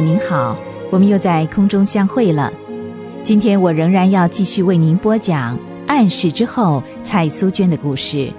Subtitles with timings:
[0.00, 0.56] 您好，
[0.90, 2.52] 我们又在空中相会了。
[3.22, 8.32] 今天我仍然要继续为您播讲暗示之后蔡苏娟的故事。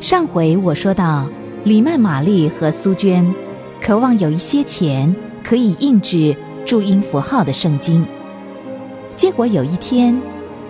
[0.00, 1.26] 上回我说到，
[1.64, 3.34] 李曼玛丽和苏娟
[3.80, 5.14] 渴望有一些钱
[5.44, 8.04] 可以印制注音符号的圣经。
[9.16, 10.20] 结果有一天，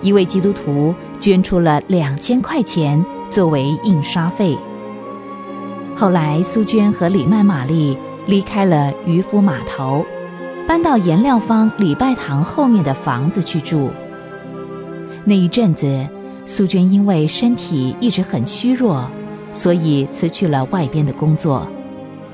[0.02, 4.59] 一位基督徒捐出了两千块钱作为印刷费。
[5.96, 7.96] 后来，苏娟和李曼玛丽。
[8.30, 10.07] 离开了渔夫码头，
[10.65, 13.91] 搬到颜料坊礼拜堂后面的房子去住。
[15.25, 16.07] 那一阵子，
[16.47, 19.11] 苏娟因为身体一直很虚弱，
[19.52, 21.66] 所以辞去了外边的工作，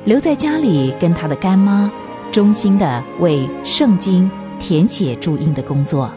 [0.04, 1.90] 留在家里跟她的干妈，
[2.30, 6.12] 忠心的为圣经填写注音的工作。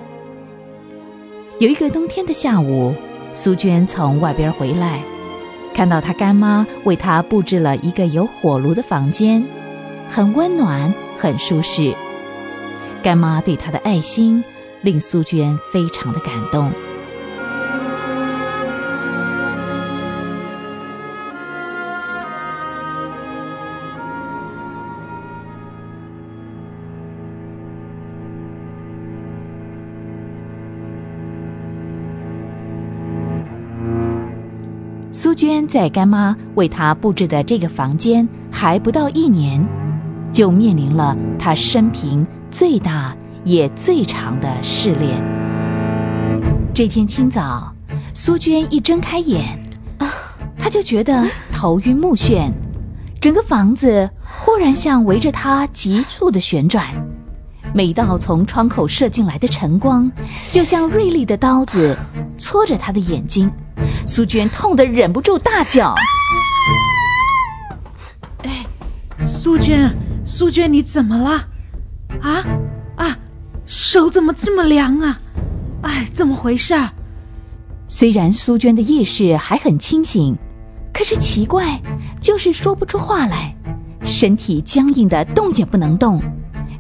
[1.58, 2.94] 有一个冬天的下午，
[3.32, 5.02] 苏娟从外边回来，
[5.74, 9.42] 看到她干妈为她布置了一个有火炉的房间。
[10.10, 11.94] 很温暖，很舒适。
[13.02, 14.44] 干妈对她的爱心
[14.82, 16.70] 令苏娟非常的感动。
[35.12, 39.79] 苏娟在干妈为她布置的这个房间还不到一年。
[40.32, 45.22] 就面临了他生平最大也最长的试炼。
[46.74, 47.74] 这天清早，
[48.14, 49.60] 苏娟一睁开眼，
[49.98, 50.08] 啊，
[50.58, 52.52] 她就觉得头晕目眩，
[53.20, 54.10] 整个房子
[54.44, 56.86] 忽然像围着她急促的旋转，
[57.74, 60.10] 每道从窗口射进来的晨光，
[60.52, 61.98] 就像锐利的刀子
[62.38, 63.52] 戳着她的眼睛。
[64.08, 65.94] 苏娟痛得忍不住大叫
[68.44, 68.66] ：“哎，
[69.20, 69.90] 苏娟！”
[70.30, 71.48] 苏娟，你怎么了？
[72.22, 72.46] 啊
[72.96, 73.18] 啊，
[73.66, 75.20] 手怎么这么凉啊？
[75.82, 76.76] 哎，怎么回事？
[77.88, 80.38] 虽然苏娟的意识还很清醒，
[80.94, 81.82] 可是奇怪，
[82.22, 83.56] 就是说不出话来，
[84.04, 86.22] 身体僵硬的动也不能动，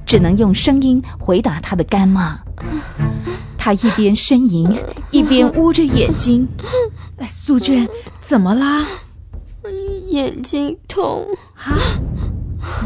[0.06, 2.40] 只能用声音回答她的干妈。
[3.58, 6.48] 她一边呻吟，一边捂着眼睛。
[7.26, 7.90] 苏娟，
[8.22, 8.86] 怎么啦？
[10.08, 11.76] 眼睛痛啊。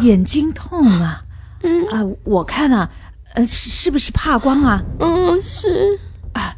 [0.02, 1.24] 眼睛痛啊！
[1.64, 2.90] 嗯啊，我看啊，
[3.36, 4.84] 呃，是不是怕光啊？
[5.00, 6.00] 嗯，是
[6.34, 6.56] 啊。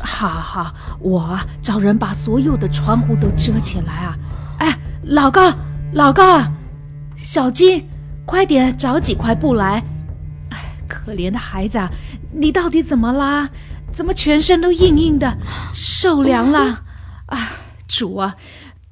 [0.00, 4.16] 好好，我找人把所有的窗户都遮起来啊！
[4.58, 5.52] 哎，老高，
[5.92, 6.40] 老高，
[7.16, 7.88] 小金，
[8.24, 9.84] 快点找几块布来！
[10.50, 11.90] 哎，可怜的孩子，啊
[12.32, 13.50] 你到底怎么啦？
[13.92, 15.36] 怎么全身都硬硬的，
[15.72, 16.84] 受凉了？
[17.26, 17.50] 啊，
[17.88, 18.36] 主啊，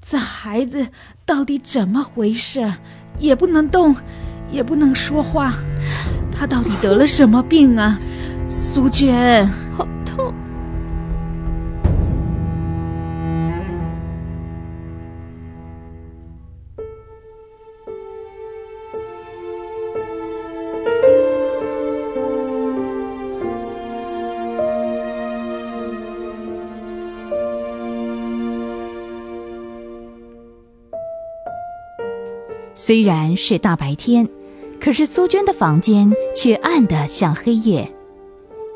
[0.02, 0.88] 这孩子
[1.24, 2.74] 到底怎么回事？
[3.18, 3.94] 也不能动，
[4.50, 5.54] 也不能说话，
[6.32, 7.98] 他到底得了什么病啊？
[8.46, 9.48] 苏娟，
[32.86, 34.28] 虽然是大白天，
[34.78, 37.90] 可是苏娟的房间却暗得像黑夜，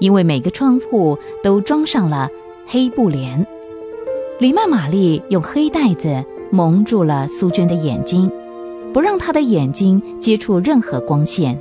[0.01, 2.31] 因为每个窗户都装上了
[2.67, 3.47] 黑布帘。
[4.41, 8.33] 李曼玛丽用黑袋子蒙住了苏娟的眼睛，
[8.95, 11.61] 不让她的眼睛接触任何光线。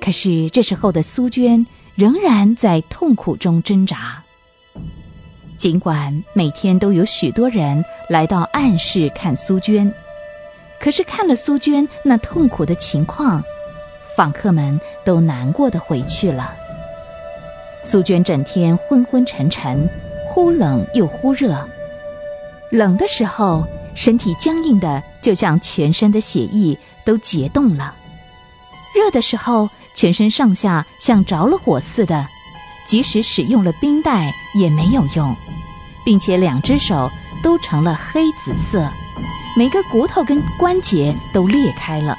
[0.00, 4.24] 可是这时候的苏娟仍然在痛苦中挣扎。
[5.58, 9.92] 尽管每天都有许多人来到暗室看苏娟。
[10.80, 13.42] 可是看了苏娟那痛苦的情况，
[14.16, 16.54] 访客们都难过的回去了。
[17.84, 19.88] 苏娟整天昏昏沉沉，
[20.26, 21.68] 忽冷又忽热。
[22.70, 27.94] 冷的时候，身体僵硬的，就像全身的血液都结冻了；
[28.94, 32.26] 热的时候，全身上下像着了火似的，
[32.86, 35.34] 即使使用了冰袋也没有用，
[36.04, 37.10] 并且两只手
[37.42, 38.88] 都成了黑紫色。
[39.58, 42.16] 每个骨头跟关节都裂开了。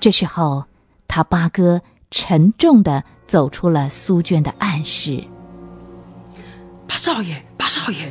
[0.00, 0.64] 这时候，
[1.06, 5.22] 他八哥沉重的走出了苏娟的暗室。
[6.88, 8.10] 八少爷，八少爷，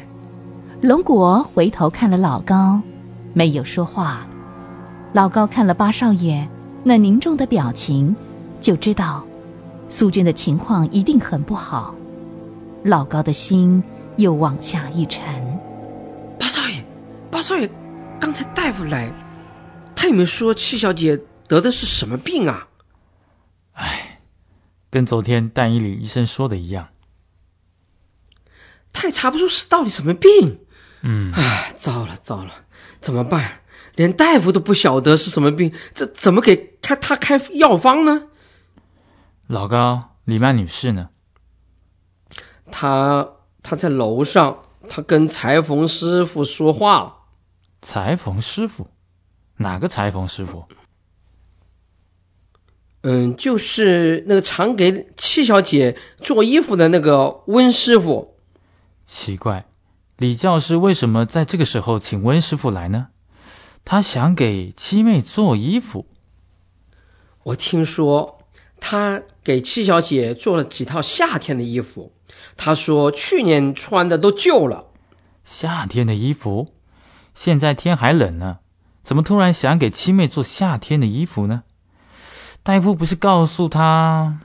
[0.81, 2.79] 龙国回头看了老高，
[3.33, 4.25] 没有说话。
[5.13, 6.47] 老高看了八少爷
[6.83, 8.15] 那凝重的表情，
[8.61, 9.25] 就知道
[9.89, 11.95] 苏娟的情况一定很不好。
[12.83, 13.83] 老高的心
[14.17, 15.23] 又往下一沉。
[16.39, 16.85] 八少爷，
[17.31, 17.67] 八少爷，
[18.19, 19.11] 刚才大夫来，
[19.95, 22.67] 他有没有说戚小姐得的是什么病啊？
[23.73, 24.19] 哎，
[24.91, 26.89] 跟昨天但伊里医生说的一样，
[28.97, 30.61] 他也查不出是到底什么病。
[31.03, 32.51] 嗯，哎，糟了糟了，
[32.99, 33.61] 怎么办？
[33.95, 38.23] 连大夫都不晓得是什么病，这怎么给开他开药方呢？
[39.47, 41.09] 老高，李曼女士呢？
[42.71, 43.27] 她
[43.63, 47.27] 她在楼上，她跟裁缝师傅说话。
[47.81, 48.89] 裁缝师傅？
[49.57, 50.65] 哪个裁缝师傅？
[53.01, 58.36] 嗯，就是那个常给戚小姐做衣服的那个温师傅。
[59.07, 59.65] 奇怪，
[60.17, 63.07] 李教师为什么在这个时候请温师傅来呢？
[63.85, 66.05] 他想给七妹做衣服。
[67.43, 68.39] 我听说
[68.81, 72.11] 他给七小姐做了几套夏天的衣服。
[72.57, 74.87] 他说去年穿的都旧了。
[75.43, 76.73] 夏天的衣服，
[77.33, 78.57] 现在天还冷呢，
[79.03, 81.63] 怎么突然想给七妹做夏天的衣服呢？
[82.61, 84.39] 大夫不是告诉他……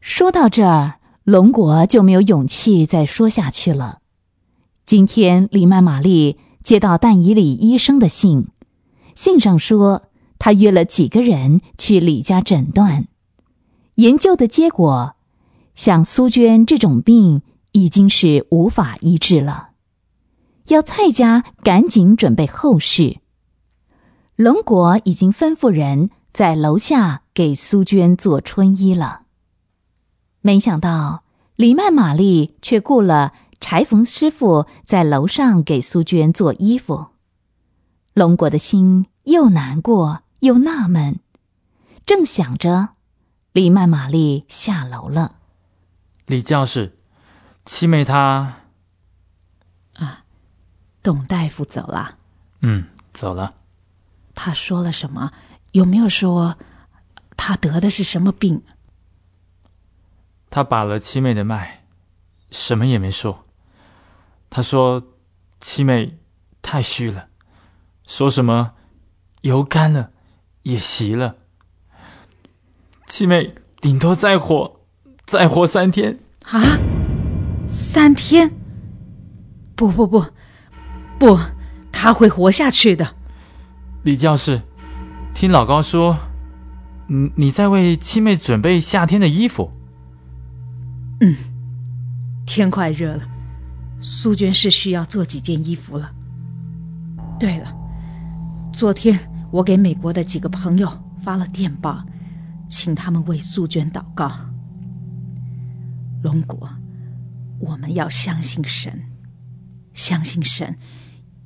[0.00, 0.95] 说到这儿，
[1.26, 3.98] 龙国就没有勇气再说下去了。
[4.84, 8.46] 今天李曼玛丽接到但以里医生的信。
[9.16, 10.02] 信上说，
[10.38, 13.08] 他约了几个人去李家诊断，
[13.96, 15.16] 研究的结果，
[15.74, 17.42] 像苏娟这种病
[17.72, 19.70] 已经是无法医治了，
[20.68, 23.16] 要蔡家赶紧准备后事。
[24.36, 29.22] 龙国已经吩咐人在楼下给苏娟做春衣了，
[30.46, 31.24] 没想到
[31.56, 37.08] 李曼玛丽却雇了裁缝师傅在楼上给苏娟做衣服。
[38.14, 41.18] 龙国的心又难过又纳闷，
[42.06, 42.90] 正想着，
[43.50, 45.34] 李曼玛丽下楼了。
[46.26, 46.96] 李教士，
[47.64, 48.58] 七妹她
[49.96, 50.22] 啊，
[51.02, 52.18] 董大夫走了。
[52.60, 53.52] 嗯，走了。
[54.36, 55.32] 他说了什么？
[55.72, 56.56] 有没有说
[57.36, 58.62] 他得的是什么病？
[60.56, 61.84] 他把了七妹的脉，
[62.50, 63.44] 什么也没说。
[64.48, 65.02] 他说
[65.60, 66.16] 七妹
[66.62, 67.26] 太虚了。
[68.06, 68.72] 说什么
[69.42, 70.12] 油干了，
[70.62, 71.36] 也习了。
[73.06, 74.80] 七妹顶多再活，
[75.26, 76.78] 再活三天啊！
[77.68, 78.50] 三天？
[79.74, 80.24] 不不不，
[81.18, 81.38] 不，
[81.92, 83.14] 他会活下去的。
[84.04, 84.62] 李教士，
[85.34, 86.16] 听老高说，
[87.08, 89.75] 你你在为七妹准备夏天的衣服。
[91.20, 91.34] 嗯，
[92.44, 93.28] 天快热了，
[94.00, 96.12] 苏娟是需要做几件衣服了。
[97.38, 97.74] 对了。
[98.72, 99.18] 昨天
[99.50, 102.04] 我给美国的几个朋友发了电报，
[102.68, 104.30] 请他们为苏娟祷告。
[106.22, 106.68] 龙国，
[107.58, 109.02] 我们要相信神，
[109.94, 110.76] 相信神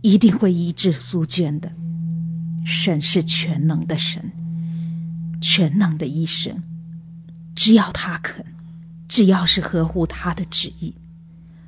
[0.00, 1.70] 一定会医治苏娟的。
[2.64, 4.32] 神是全能的神，
[5.40, 6.60] 全能的医生，
[7.54, 8.44] 只要他肯，
[9.10, 10.94] 只要是合乎他的旨意，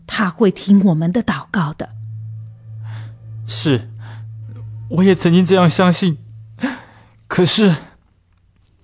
[0.07, 1.91] 他会听我们的祷告的。
[3.49, 3.91] 是。
[4.89, 6.19] 我也曾经这样相信，
[7.27, 7.75] 可是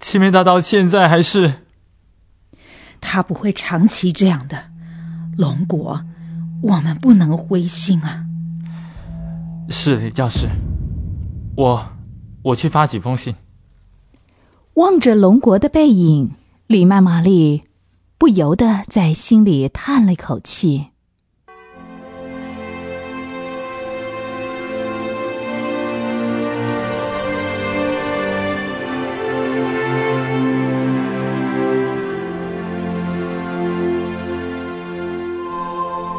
[0.01, 1.67] 七妹大到现在还是……
[2.99, 4.71] 他不会长期这样的，
[5.37, 6.03] 龙国，
[6.63, 8.25] 我们不能灰心啊！
[9.69, 10.49] 是李教师，
[11.57, 11.87] 我
[12.43, 13.35] 我去发几封信。
[14.75, 16.31] 望着龙国的背影，
[16.67, 17.65] 李曼玛丽
[18.19, 20.89] 不由得在心里叹了一口气。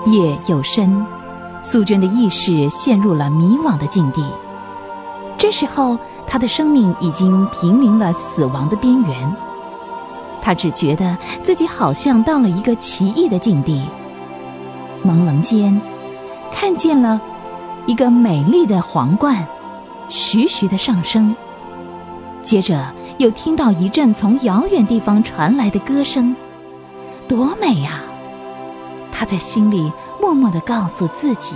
[0.06, 1.06] 夜又深，
[1.62, 4.24] 素娟的意识陷入了迷惘的境地。
[5.38, 9.49] 这时候，她的生命已经濒临了死亡的边缘。
[10.42, 13.84] 他只觉得自己好像到了一个奇异的境地。
[15.06, 15.80] 朦胧间，
[16.52, 17.20] 看见了
[17.86, 19.46] 一个美丽的皇冠，
[20.10, 21.36] 徐徐的上升。
[22.42, 26.36] 接着，又听到一阵从遥远地方传来的歌声，
[27.28, 28.02] 多美呀！
[29.12, 29.92] 他在心里
[30.22, 31.54] 默默的告诉自己：“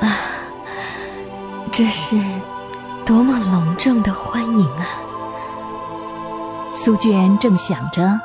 [0.00, 0.18] 啊，
[1.70, 2.20] 这是
[3.06, 4.86] 多么隆重的欢迎啊！”
[6.80, 8.20] 苏娟正想着，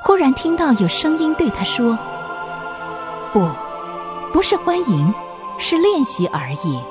[0.00, 1.98] 忽然听到有声音对她说
[3.34, 3.46] ：“不，
[4.32, 5.14] 不是欢迎，
[5.58, 6.82] 是练习而已。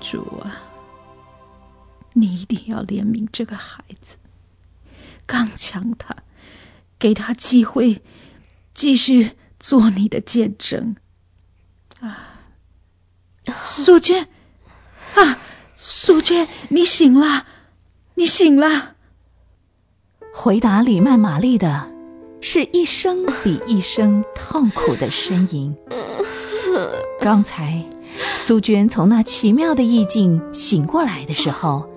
[0.00, 0.54] 主啊，
[2.12, 4.18] 你一定要怜悯这个孩子，
[5.26, 6.14] 刚强他，
[7.00, 8.00] 给他机会，
[8.72, 10.94] 继续做你的见证。
[12.00, 12.38] 啊，
[13.64, 14.28] 苏娟，
[15.16, 15.40] 啊，
[15.74, 17.46] 苏娟，你醒了，
[18.18, 18.94] 你醒了。
[20.32, 21.86] 回答李曼玛丽的，
[22.40, 25.76] 是一声比一声痛苦的呻吟。
[27.20, 27.84] 刚才，
[28.38, 31.90] 苏娟从那奇妙的意境醒过来的时候，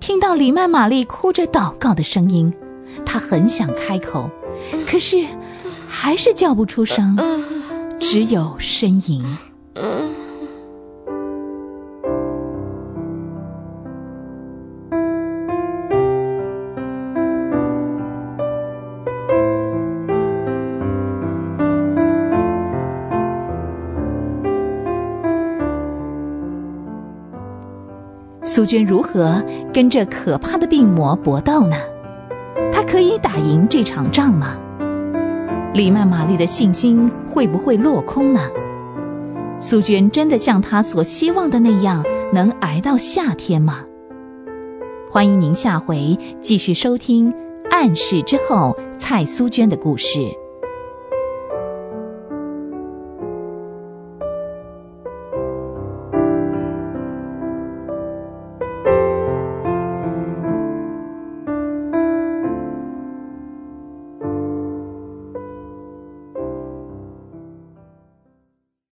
[0.00, 2.54] 听到李曼玛丽哭着祷告的声音，
[3.04, 4.30] 她很想开口，
[4.86, 5.26] 可是
[5.86, 7.18] 还是叫不出声，
[8.00, 9.22] 只有呻吟。
[28.46, 31.76] 苏娟如何跟这可怕的病魔搏斗呢？
[32.72, 34.56] 她可以打赢这场仗吗？
[35.74, 38.40] 李曼玛丽的信心会不会落空呢？
[39.58, 43.80] 苏娟真的像她所希望的那样能挨到夏天吗？
[45.10, 47.32] 欢迎您下回继续收听
[47.68, 50.20] 《暗示之后》蔡苏娟的故事。